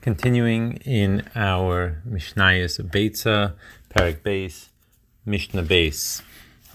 [0.00, 3.54] Continuing in our Mishnayos Beitza,
[3.90, 4.68] Perek Beis,
[5.26, 6.22] Mishnah Beis.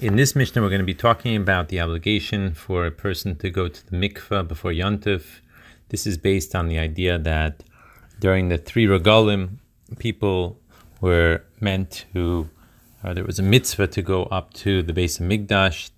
[0.00, 3.50] In this Mishnah, we're going to be talking about the obligation for a person to
[3.50, 5.40] go to the mikveh before Yontif.
[5.90, 7.62] This is based on the idea that
[8.18, 9.58] during the three regalim,
[10.00, 10.58] people
[11.00, 12.50] were meant to,
[13.04, 15.90] or there was a mitzvah to go up to the base of Migdash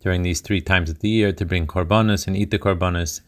[0.00, 3.20] during these three times of the year to bring korbanos and eat the korbanos.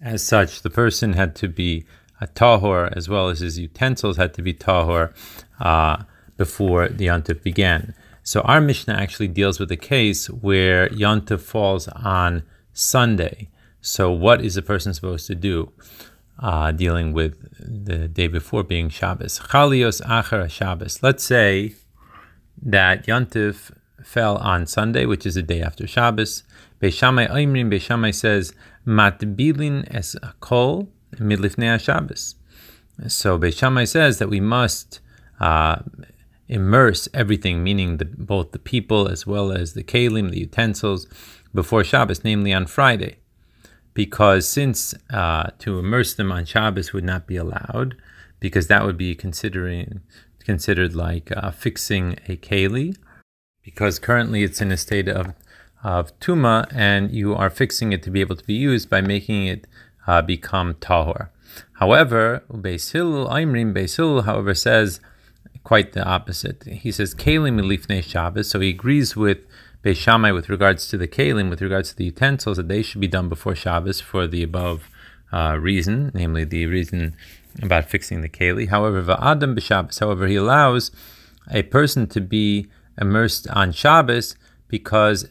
[0.00, 1.84] As such, the person had to be
[2.20, 5.12] a tahor as well as his utensils had to be tahor
[5.60, 6.02] uh,
[6.36, 7.94] before the yontif began.
[8.22, 12.42] So our Mishnah actually deals with a case where yontif falls on
[12.72, 13.48] Sunday.
[13.80, 15.72] So what is a person supposed to do?
[16.38, 19.40] Uh, dealing with the day before being Shabbos.
[19.40, 21.02] Chalios achar Shabbos.
[21.02, 21.74] Let's say
[22.62, 23.72] that Yontif
[24.04, 26.44] fell on Sunday, which is the day after Shabbos.
[26.80, 28.52] Beis Shammai Oimrim, Beis Shammai says,
[28.86, 32.34] Matbilin es kol midlifnei Shabbos.
[33.06, 35.00] So Beis Shammai says that we must
[35.40, 35.76] uh,
[36.48, 41.06] immerse everything, meaning the, both the people as well as the kalim, the utensils,
[41.54, 43.16] before Shabbos, namely on Friday.
[43.94, 47.96] Because since uh, to immerse them on Shabbos would not be allowed,
[48.40, 50.00] because that would be considering
[50.44, 52.96] considered like uh, fixing a keli,
[53.62, 55.34] because currently it's in a state of
[55.84, 59.46] of tuma, and you are fixing it to be able to be used by making
[59.46, 59.66] it
[60.08, 61.28] uh, become tahor.
[61.74, 65.00] However, Beis Aimrim Beis however, says
[65.62, 66.64] quite the opposite.
[66.64, 69.38] He says kalim milifnei Shabbos, so he agrees with
[69.84, 73.02] Beis Shammai with regards to the kalim, with regards to the utensils, that they should
[73.02, 74.88] be done before Shabbos for the above
[75.30, 77.14] uh, reason, namely the reason
[77.62, 78.68] about fixing the keli.
[78.68, 80.90] However, va'adam b'Shabbos, however, he allows
[81.50, 84.36] a person to be immersed on Shabbos
[84.68, 85.28] because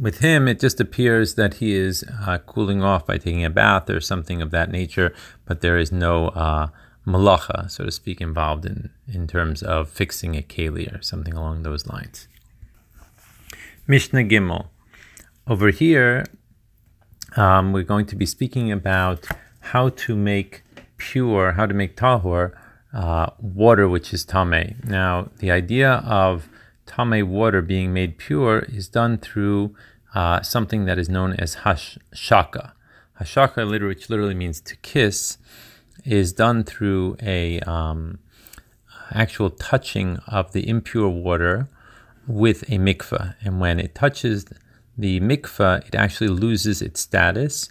[0.00, 3.90] with him, it just appears that he is uh, cooling off by taking a bath
[3.90, 6.68] or something of that nature, but there is no uh,
[7.06, 11.62] malacha, so to speak, involved in, in terms of fixing a keli or something along
[11.62, 12.28] those lines.
[13.86, 14.68] Mishnah Gimel.
[15.46, 16.24] Over here,
[17.36, 19.26] um, we're going to be speaking about
[19.60, 20.62] how to make
[20.96, 22.52] pure, how to make tahor,
[22.94, 24.76] uh, water which is tame.
[24.84, 26.48] Now, the idea of
[26.86, 29.74] tame water being made pure is done through
[30.14, 32.72] uh, something that is known as hashaka.
[33.20, 35.38] Hashaka, which literally means to kiss,
[36.04, 38.18] is done through a um,
[39.12, 41.68] actual touching of the impure water
[42.26, 43.34] with a mikveh.
[43.42, 44.46] And when it touches
[44.96, 47.70] the mikveh, it actually loses its status,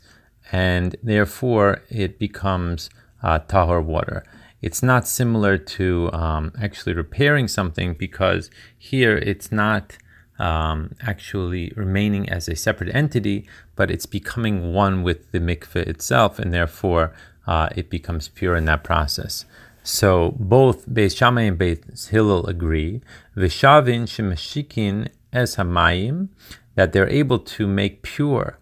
[0.51, 2.89] and therefore it becomes
[3.21, 4.23] uh, tahor water.
[4.61, 9.97] It's not similar to um, actually repairing something because here it's not
[10.39, 16.39] um, actually remaining as a separate entity, but it's becoming one with the mikveh itself,
[16.39, 17.13] and therefore
[17.47, 19.45] uh, it becomes pure in that process.
[19.83, 23.01] So both Beis Shammai and Beis Hillel agree,
[23.35, 26.29] Vishavin shemashikin es hamayim,
[26.75, 28.59] that they're able to make pure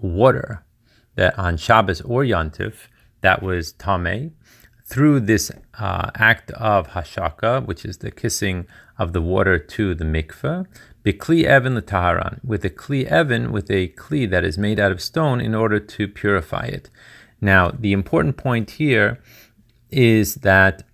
[0.00, 0.64] water
[1.14, 2.88] that on Shabbos or Yantif
[3.20, 4.32] that was Tameh,
[4.84, 8.66] through this uh, act of hashaka, which is the kissing
[9.02, 10.66] of the water to the mikveh,
[11.04, 14.92] bikli evan the taharan, with a kli evan, with a kli that is made out
[14.92, 16.88] of stone in order to purify it.
[17.40, 19.20] Now, the important point here
[19.90, 20.84] is that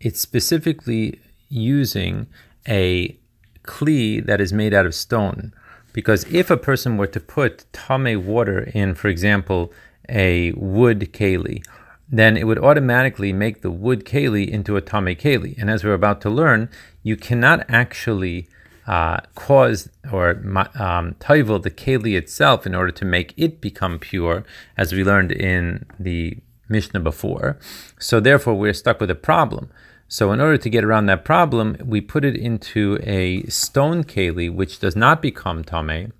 [0.00, 2.26] it's specifically using
[2.68, 3.18] a
[3.64, 5.52] kli that is made out of stone.
[5.92, 9.72] Because if a person were to put tame water in, for example,
[10.08, 11.64] a wood keli
[12.08, 15.58] then it would automatically make the wood keli into a tame keli.
[15.58, 16.68] And as we're about to learn,
[17.02, 18.48] you cannot actually
[18.86, 24.44] uh, cause or um, the keli itself in order to make it become pure,
[24.76, 27.58] as we learned in the Mishnah before.
[27.98, 29.70] So therefore, we're stuck with a problem.
[30.08, 34.52] So in order to get around that problem, we put it into a stone keli,
[34.52, 36.12] which does not become tame,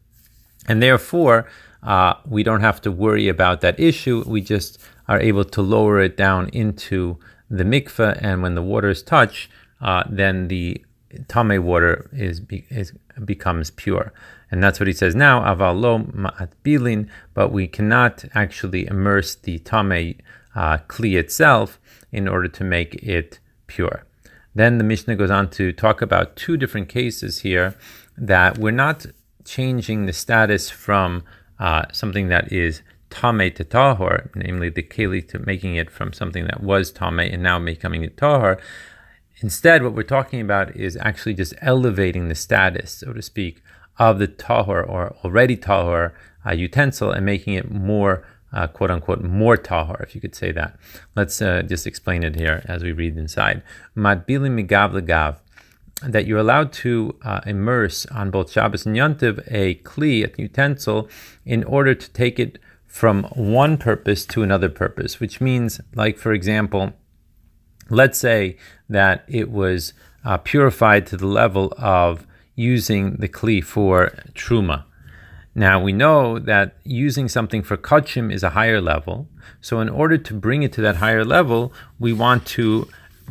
[0.66, 1.48] and therefore
[1.86, 4.24] uh, we don't have to worry about that issue.
[4.26, 7.18] We just are able to lower it down into
[7.48, 9.48] the mikveh, and when the waters touch,
[9.80, 10.84] uh, then the
[11.28, 12.92] tame water is, is
[13.24, 14.12] becomes pure.
[14.50, 19.58] And that's what he says now, avalo ma'at bilin, but we cannot actually immerse the
[19.60, 20.18] tame
[20.54, 21.80] uh, kli itself
[22.12, 24.04] in order to make it pure.
[24.54, 27.76] Then the Mishnah goes on to talk about two different cases here
[28.16, 29.06] that we're not
[29.44, 31.22] changing the status from
[31.58, 36.44] uh, something that is tame to tahor, namely the keli to making it from something
[36.44, 38.60] that was tame and now becoming a tahor.
[39.40, 43.62] Instead, what we're talking about is actually just elevating the status, so to speak,
[43.98, 46.12] of the tahor or already tahor
[46.46, 50.52] uh, utensil and making it more uh, quote unquote more tahor, if you could say
[50.52, 50.78] that.
[51.14, 53.62] Let's uh, just explain it here as we read inside.
[53.96, 55.36] Matbili migav legav.
[56.02, 61.08] That you're allowed to uh, immerse on both Shabbos and Yontiv a kli, a utensil,
[61.44, 66.32] in order to take it from one purpose to another purpose, which means, like for
[66.32, 66.92] example,
[67.88, 68.56] let's say
[68.88, 69.92] that it was
[70.24, 74.84] uh, purified to the level of using the kli for truma.
[75.54, 79.28] Now we know that using something for kachim is a higher level.
[79.60, 82.88] So in order to bring it to that higher level, we want to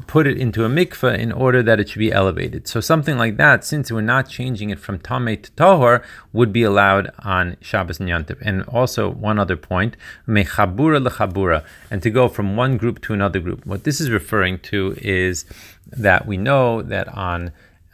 [0.07, 2.67] put it into a mikveh in order that it should be elevated.
[2.67, 6.03] So something like that, since we're not changing it from tameh to tahor,
[6.33, 8.37] would be allowed on Shabbos and Yantiv.
[8.41, 9.95] And also one other point,
[10.27, 13.65] mechabura lechabura, and to go from one group to another group.
[13.65, 15.45] What this is referring to is
[15.87, 17.51] that we know that on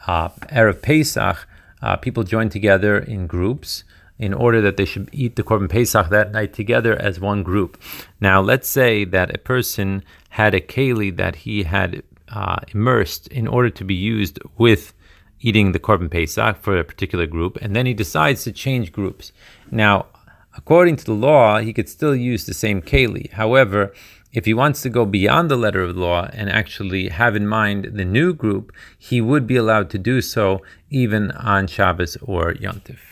[0.07, 1.48] uh, erev Pesach,
[1.81, 3.83] uh, people join together in groups
[4.21, 7.81] in order that they should eat the Korban Pesach that night together as one group.
[8.21, 13.47] Now, let's say that a person had a keli that he had uh, immersed in
[13.47, 14.94] order to be used with
[15.39, 19.31] eating the Korban Pesach for a particular group, and then he decides to change groups.
[19.71, 20.06] Now,
[20.56, 23.31] according to the law, he could still use the same keli.
[23.31, 23.91] However,
[24.31, 27.47] if he wants to go beyond the letter of the law and actually have in
[27.47, 32.53] mind the new group, he would be allowed to do so even on Shabbos or
[32.53, 33.11] Yontif.